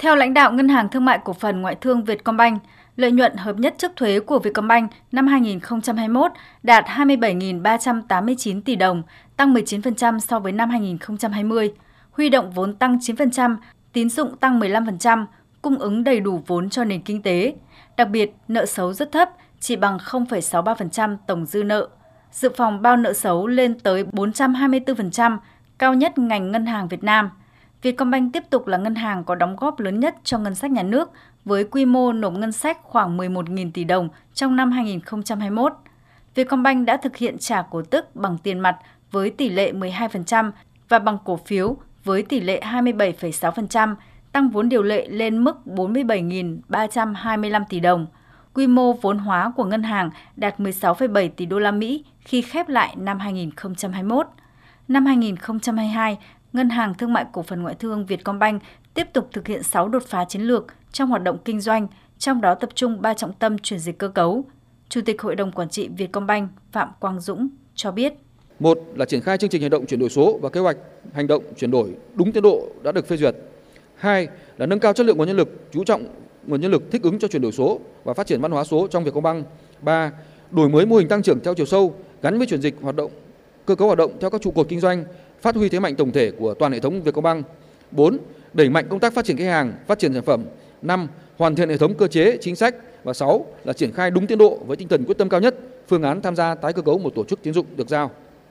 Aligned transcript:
Theo 0.00 0.16
lãnh 0.16 0.34
đạo 0.34 0.52
Ngân 0.52 0.68
hàng 0.68 0.88
Thương 0.88 1.04
mại 1.04 1.18
Cổ 1.24 1.32
phần 1.32 1.62
Ngoại 1.62 1.74
thương 1.74 2.04
Vietcombank, 2.04 2.62
lợi 2.96 3.12
nhuận 3.12 3.36
hợp 3.36 3.58
nhất 3.58 3.74
trước 3.78 3.92
thuế 3.96 4.20
của 4.20 4.38
Vietcombank 4.38 4.90
năm 5.12 5.26
2021 5.26 6.32
đạt 6.62 6.84
27.389 6.84 8.60
tỷ 8.62 8.76
đồng, 8.76 9.02
tăng 9.36 9.54
19% 9.54 10.18
so 10.18 10.38
với 10.38 10.52
năm 10.52 10.70
2020. 10.70 11.72
Huy 12.10 12.28
động 12.28 12.50
vốn 12.50 12.74
tăng 12.74 12.98
9%, 12.98 13.56
tín 13.92 14.10
dụng 14.10 14.36
tăng 14.36 14.60
15%, 14.60 15.26
cung 15.62 15.78
ứng 15.78 16.04
đầy 16.04 16.20
đủ 16.20 16.42
vốn 16.46 16.70
cho 16.70 16.84
nền 16.84 17.02
kinh 17.02 17.22
tế. 17.22 17.54
Đặc 17.96 18.08
biệt, 18.08 18.34
nợ 18.48 18.66
xấu 18.66 18.92
rất 18.92 19.12
thấp, 19.12 19.30
chỉ 19.60 19.76
bằng 19.76 19.98
0,63% 19.98 21.16
tổng 21.26 21.46
dư 21.46 21.62
nợ. 21.62 21.88
Dự 22.32 22.48
phòng 22.56 22.82
bao 22.82 22.96
nợ 22.96 23.12
xấu 23.12 23.46
lên 23.46 23.78
tới 23.78 24.04
424%, 24.04 25.38
cao 25.78 25.94
nhất 25.94 26.18
ngành 26.18 26.52
ngân 26.52 26.66
hàng 26.66 26.88
Việt 26.88 27.04
Nam. 27.04 27.30
Vietcombank 27.82 28.32
tiếp 28.32 28.42
tục 28.50 28.66
là 28.66 28.78
ngân 28.78 28.94
hàng 28.94 29.24
có 29.24 29.34
đóng 29.34 29.56
góp 29.56 29.80
lớn 29.80 30.00
nhất 30.00 30.16
cho 30.24 30.38
ngân 30.38 30.54
sách 30.54 30.70
nhà 30.70 30.82
nước 30.82 31.10
với 31.44 31.64
quy 31.64 31.84
mô 31.84 32.12
nộp 32.12 32.32
ngân 32.32 32.52
sách 32.52 32.78
khoảng 32.82 33.18
11.000 33.18 33.70
tỷ 33.74 33.84
đồng 33.84 34.08
trong 34.34 34.56
năm 34.56 34.72
2021. 34.72 35.72
Vietcombank 36.34 36.86
đã 36.86 36.96
thực 36.96 37.16
hiện 37.16 37.38
trả 37.38 37.62
cổ 37.62 37.82
tức 37.82 38.16
bằng 38.16 38.38
tiền 38.38 38.60
mặt 38.60 38.76
với 39.10 39.30
tỷ 39.30 39.48
lệ 39.48 39.72
12% 39.72 40.50
và 40.88 40.98
bằng 40.98 41.18
cổ 41.24 41.36
phiếu 41.36 41.76
với 42.04 42.22
tỷ 42.22 42.40
lệ 42.40 42.60
27,6%, 42.64 43.94
tăng 44.32 44.48
vốn 44.48 44.68
điều 44.68 44.82
lệ 44.82 45.08
lên 45.08 45.44
mức 45.44 45.56
47.325 45.66 47.64
tỷ 47.68 47.80
đồng. 47.80 48.06
Quy 48.54 48.66
mô 48.66 48.92
vốn 48.92 49.18
hóa 49.18 49.52
của 49.56 49.64
ngân 49.64 49.82
hàng 49.82 50.10
đạt 50.36 50.60
16,7 50.60 51.28
tỷ 51.36 51.46
đô 51.46 51.58
la 51.58 51.70
Mỹ 51.70 52.04
khi 52.20 52.42
khép 52.42 52.68
lại 52.68 52.94
năm 52.96 53.18
2021. 53.18 54.26
Năm 54.88 55.06
2022, 55.06 56.18
Ngân 56.52 56.70
hàng 56.70 56.94
Thương 56.94 57.12
mại 57.12 57.24
Cổ 57.32 57.42
phần 57.42 57.62
Ngoại 57.62 57.74
thương 57.74 58.06
Vietcombank 58.06 58.62
tiếp 58.94 59.06
tục 59.12 59.28
thực 59.32 59.46
hiện 59.46 59.62
6 59.62 59.88
đột 59.88 60.02
phá 60.08 60.24
chiến 60.24 60.42
lược 60.42 60.66
trong 60.92 61.08
hoạt 61.08 61.22
động 61.22 61.38
kinh 61.44 61.60
doanh, 61.60 61.86
trong 62.18 62.40
đó 62.40 62.54
tập 62.54 62.70
trung 62.74 63.02
3 63.02 63.14
trọng 63.14 63.32
tâm 63.32 63.58
chuyển 63.58 63.80
dịch 63.80 63.98
cơ 63.98 64.08
cấu. 64.08 64.44
Chủ 64.88 65.00
tịch 65.06 65.22
Hội 65.22 65.36
đồng 65.36 65.52
Quản 65.52 65.68
trị 65.68 65.88
Vietcombank 65.96 66.50
Phạm 66.72 66.88
Quang 67.00 67.20
Dũng 67.20 67.48
cho 67.74 67.92
biết. 67.92 68.12
Một 68.60 68.78
là 68.94 69.04
triển 69.04 69.20
khai 69.20 69.38
chương 69.38 69.50
trình 69.50 69.62
hành 69.62 69.70
động 69.70 69.86
chuyển 69.86 70.00
đổi 70.00 70.10
số 70.10 70.38
và 70.42 70.48
kế 70.48 70.60
hoạch 70.60 70.76
hành 71.12 71.26
động 71.26 71.42
chuyển 71.56 71.70
đổi 71.70 71.94
đúng 72.14 72.32
tiến 72.32 72.42
độ 72.42 72.68
đã 72.82 72.92
được 72.92 73.08
phê 73.08 73.16
duyệt. 73.16 73.34
Hai 73.96 74.28
là 74.56 74.66
nâng 74.66 74.80
cao 74.80 74.92
chất 74.92 75.06
lượng 75.06 75.18
nguồn 75.18 75.26
nhân 75.26 75.36
lực, 75.36 75.68
chú 75.72 75.84
trọng 75.84 76.04
nguồn 76.46 76.60
nhân 76.60 76.70
lực 76.70 76.82
thích 76.90 77.02
ứng 77.02 77.18
cho 77.18 77.28
chuyển 77.28 77.42
đổi 77.42 77.52
số 77.52 77.80
và 78.04 78.14
phát 78.14 78.26
triển 78.26 78.40
văn 78.40 78.52
hóa 78.52 78.64
số 78.64 78.86
trong 78.86 79.04
Vietcombank. 79.04 79.46
Ba, 79.82 80.12
đổi 80.50 80.68
mới 80.68 80.86
mô 80.86 80.96
hình 80.96 81.08
tăng 81.08 81.22
trưởng 81.22 81.40
theo 81.40 81.54
chiều 81.54 81.66
sâu 81.66 81.94
gắn 82.22 82.38
với 82.38 82.46
chuyển 82.46 82.62
dịch 82.62 82.74
hoạt 82.82 82.96
động 82.96 83.10
cơ 83.70 83.74
cấu 83.74 83.86
hoạt 83.86 83.98
động 83.98 84.12
theo 84.20 84.30
các 84.30 84.42
trụ 84.42 84.50
cột 84.50 84.68
kinh 84.68 84.80
doanh, 84.80 85.04
phát 85.42 85.54
huy 85.54 85.68
thế 85.68 85.80
mạnh 85.80 85.96
tổng 85.96 86.12
thể 86.12 86.30
của 86.30 86.54
toàn 86.54 86.72
hệ 86.72 86.80
thống 86.80 87.02
Vietcombank. 87.02 87.46
4. 87.90 88.18
Đẩy 88.52 88.68
mạnh 88.68 88.86
công 88.88 89.00
tác 89.00 89.14
phát 89.14 89.24
triển 89.24 89.36
khách 89.36 89.44
hàng, 89.44 89.72
phát 89.86 89.98
triển 89.98 90.14
sản 90.14 90.22
phẩm. 90.22 90.44
5. 90.82 91.08
Hoàn 91.36 91.54
thiện 91.54 91.68
hệ 91.68 91.76
thống 91.76 91.94
cơ 91.94 92.06
chế, 92.06 92.38
chính 92.40 92.56
sách 92.56 92.74
và 93.04 93.12
6 93.12 93.46
là 93.64 93.72
triển 93.72 93.92
khai 93.92 94.10
đúng 94.10 94.26
tiến 94.26 94.38
độ 94.38 94.58
với 94.66 94.76
tinh 94.76 94.88
thần 94.88 95.04
quyết 95.04 95.18
tâm 95.18 95.28
cao 95.28 95.40
nhất 95.40 95.56
phương 95.88 96.02
án 96.02 96.22
tham 96.22 96.36
gia 96.36 96.54
tái 96.54 96.72
cơ 96.72 96.82
cấu 96.82 96.98
một 96.98 97.14
tổ 97.14 97.24
chức 97.24 97.42
tín 97.42 97.54
dụng 97.54 97.66
được 97.76 97.88
giao. 97.88 98.10